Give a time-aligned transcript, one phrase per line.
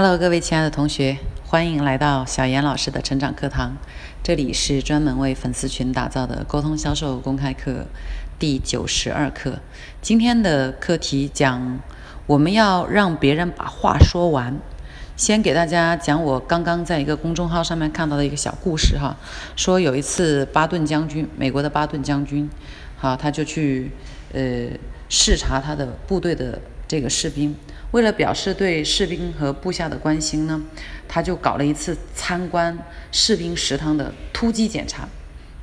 [0.00, 3.76] Hello，各位亲爱的同学，欢迎来到小严老师的成长课堂。
[4.22, 7.84] 这里是专门为粉丝群打造的沟通销售公开课
[8.38, 9.58] 第九十二课。
[10.00, 11.80] 今天的课题讲，
[12.28, 14.56] 我们要让别人把话说完。
[15.16, 19.16] 先给大家讲我刚刚在一个公众号上面看到的一个小故事哈，
[19.56, 22.48] 说有一次巴顿将军，美国的巴顿将军，
[22.96, 23.90] 好，他就去
[24.32, 24.68] 呃
[25.08, 26.56] 视察他的部队的
[26.88, 27.54] 这个士兵。
[27.92, 30.60] 为了表示对士兵和部下的关心呢，
[31.06, 32.76] 他就搞了一次参观
[33.12, 35.08] 士兵食堂的突击检查。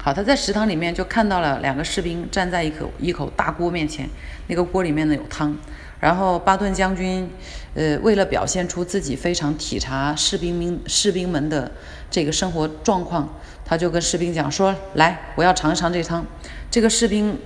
[0.02, 4.10] 好，他在食堂里面就看到了两个士兵站在一口一口大锅面前，
[4.48, 5.56] 那个锅里面呢有汤。
[6.00, 7.30] 然后巴顿将军，
[7.74, 11.72] 呃，为了表现出自己非常体察士兵们士兵们的
[12.12, 16.26] 这个生活状况，他就跟士兵讲说：“来，我要尝一尝这汤。”
[16.70, 17.40] 这个士兵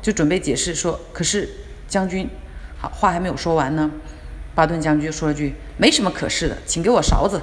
[0.00, 1.48] 就准备解释说：“可是
[1.88, 2.28] 将军。”
[2.82, 3.88] 好话还没有说完呢，
[4.56, 7.40] 巴顿将军说了句：“没什么可是的，请给我勺子。”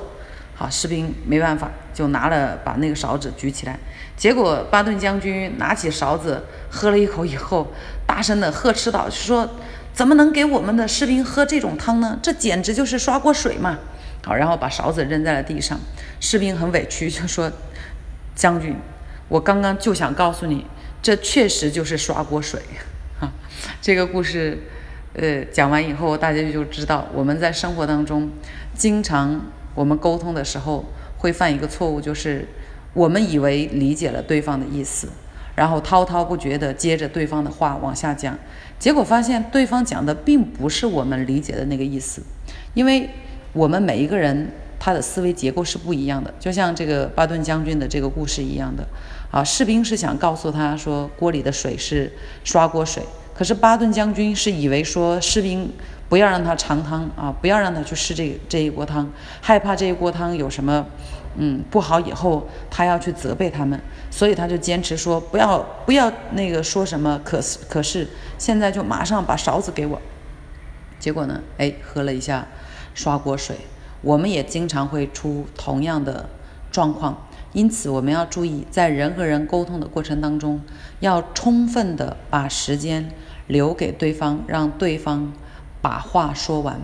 [0.53, 3.79] 好，士兵没办法，就拿了把那个勺子举起来。
[4.17, 7.71] 结果巴顿将军拿起勺子喝了一口以后，
[8.05, 9.49] 大声的呵斥道：“说
[9.93, 12.19] 怎么能给我们的士兵喝这种汤呢？
[12.21, 13.79] 这简直就是刷锅水嘛！”
[14.25, 15.79] 好，然后把勺子扔在了地上。
[16.19, 17.49] 士兵很委屈，就说
[18.35, 18.75] ：“将军，
[19.29, 20.65] 我刚刚就想告诉你，
[21.01, 22.61] 这确实就是刷锅水。
[23.21, 23.31] ”哈，
[23.81, 24.61] 这个故事。
[25.15, 28.29] 呃，讲完以后，大家就知道我们在生活当中，
[28.75, 29.41] 经常
[29.73, 30.85] 我们沟通的时候
[31.17, 32.47] 会犯一个错误，就是
[32.93, 35.09] 我们以为理解了对方的意思，
[35.55, 38.37] 然后滔滔不绝地接着对方的话往下讲，
[38.77, 42.21] 结果发现对方讲的并不是我们理解的那个意思，
[42.75, 43.09] 因为
[43.51, 48.87] 我们每一个人他的思维结构是不一样的，就像这个巴顿将军的这个故事一样的，
[49.31, 52.13] 啊，士兵是想告诉他说锅里的水是
[52.43, 53.01] 刷锅水。
[53.39, 55.71] 可是巴顿将军是以为说士兵
[56.09, 59.09] 不要让他尝汤啊，不要让他去试这这一锅汤，
[59.39, 60.85] 害怕这一锅汤有什么
[61.37, 63.79] 嗯不好，以后他要去责备他们，
[64.11, 67.17] 所以他就坚持说不要不要那个说什么。
[67.23, 68.05] 可是可是
[68.37, 70.01] 现在就马上把勺子给我。
[70.99, 72.45] 结果呢，哎，喝了一下
[72.93, 73.55] 刷锅水。
[74.01, 76.27] 我们也经常会出同样的
[76.69, 77.25] 状况。
[77.51, 80.61] 因此，我们要注意，在人和人沟通的过程当中，
[80.99, 83.09] 要充分的把时间
[83.49, 85.33] 留给对方，让对方
[85.81, 86.79] 把话说完。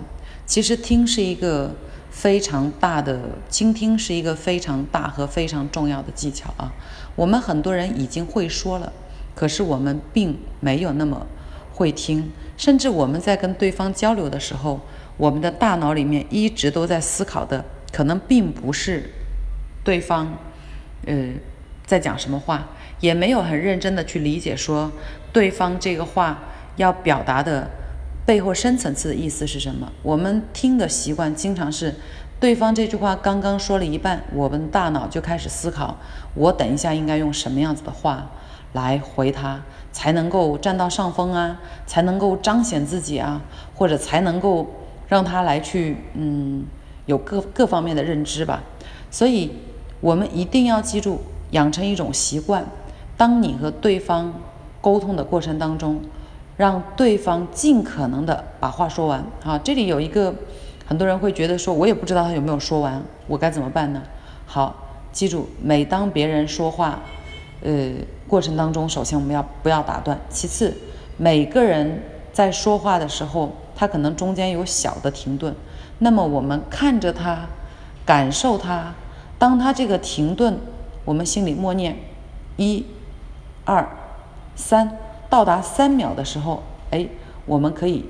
[0.46, 1.74] 其实，听是一个
[2.12, 6.74] 非常大的倾听，是一个非常大和非常重要的技巧啊。
[7.16, 8.92] 我们很多人已经会说了，
[9.34, 11.26] 可是我们并没有那么
[11.74, 14.82] 会听，甚至我们在跟对方交流的时候，
[15.18, 19.12] 我们的大脑里面一直都在思考的，可能并不是
[19.84, 20.38] 对方。
[21.06, 21.30] 呃，
[21.86, 22.68] 在讲什么话，
[23.00, 24.92] 也没有很认真的去理解说
[25.32, 26.44] 对方这个话
[26.76, 27.70] 要表达的
[28.26, 29.92] 背后深层次的意思是什么。
[30.02, 31.96] 我们听的习惯经常是，
[32.40, 35.98] 对方这句话刚刚说了一半，我们大脑就开始思考，
[36.34, 38.32] 我等一下应该用什么样子的话
[38.74, 43.42] 来回他，才能够占到上风啊，才能够彰显自己啊，
[43.76, 44.68] 或者才能够
[45.08, 46.66] 让他来去嗯
[47.06, 48.64] 有各各方面的认知吧。
[49.12, 49.52] 所以。
[50.02, 51.22] 我们一定要记住，
[51.52, 52.64] 养成一种习惯。
[53.18, 54.32] 当你和对方
[54.80, 56.00] 沟通的过程当中，
[56.58, 59.24] 让对方尽可能的把话说完。
[59.44, 60.34] 啊，这里有一个，
[60.86, 64.02] 很多人会觉得说，我也不知道他有没有说完，我该怎么办呢？
[64.46, 64.76] 好，
[65.12, 67.00] 记住，每当别人说话，
[67.62, 67.92] 呃，
[68.28, 70.20] 过程当中，首先我们要不要打断？
[70.30, 70.74] 其次，
[71.18, 72.02] 每个人
[72.32, 75.56] 在说话的时候，他可能中间有小的停顿，
[76.00, 77.48] 那么我们看着他，
[78.06, 78.94] 感受他。
[79.38, 80.58] 当他这个停顿，
[81.04, 81.98] 我们心里默念
[82.58, 82.86] 一、
[83.66, 83.88] 二、
[84.56, 84.98] 三，
[85.36, 87.06] 到达三秒的时候，哎，
[87.46, 88.06] 我们可以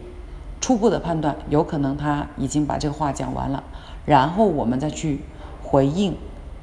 [0.61, 3.63] 初步的判断，有可能他已经把这个话讲完了，
[4.05, 5.21] 然后我们再去
[5.63, 6.15] 回应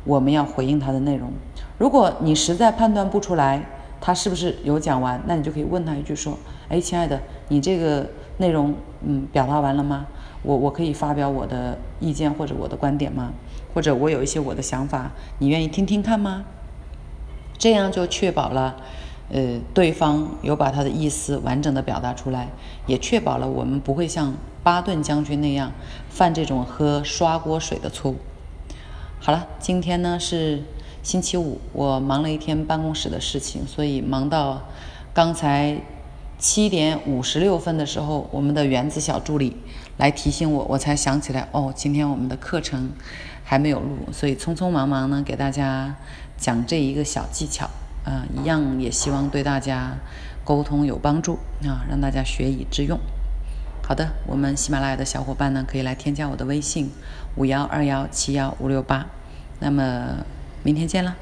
[0.05, 1.33] 我们要回应他的内容。
[1.79, 3.61] 如果你实在判断不出来
[4.01, 6.39] 他是不是有讲完，那你就可以问他一句说
[6.71, 8.73] ：“哎，亲爱的，你这个内容
[9.05, 10.07] 嗯表达完了吗？
[10.45, 13.33] 我我可以发表我的意见或者我的观点吗？”
[13.75, 15.11] 或者我有一些我的想法，
[15.41, 16.45] 你愿意听听看吗？
[17.59, 18.77] 这样就确保了，
[19.33, 22.49] 呃，对方有把他的意思完整的表达出来，
[22.87, 25.73] 也确保了我们不会像巴顿将军那样
[26.11, 28.17] 犯这种喝刷锅水的错误。
[29.19, 30.63] 好了，今天呢是
[31.03, 34.63] 星期五，我忙了一天办公室的事情，所以忙到
[35.15, 35.81] 刚才
[36.39, 39.57] 七点五十六分的时候，我们的原子小助理
[39.97, 42.91] 来提醒我，我才想起来，哦，今天我们的课程。
[43.45, 45.95] 还没有录，所以匆匆忙忙呢，给大家
[46.39, 47.69] 讲这一个小技巧，
[48.05, 49.97] 啊，一样也希望对大家
[50.45, 52.99] 沟通有帮助啊，让大家学以致用。
[53.83, 53.95] 好。
[53.95, 56.91] 的，我们喜马拉雅的小伙伴呢，可以来添加我的微信
[57.37, 59.07] 五幺二幺七幺五六八。
[59.61, 60.25] 那么
[60.63, 61.15] 明天见了。